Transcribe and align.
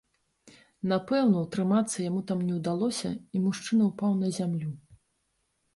Напэўна, 0.93 1.35
утрымацца 1.47 2.07
яму 2.09 2.23
там 2.33 2.39
не 2.49 2.53
ўдалося, 2.61 3.09
і 3.37 3.45
мужчына 3.45 3.83
ўпаў 3.93 4.11
на 4.25 4.37
зямлю. 4.41 4.71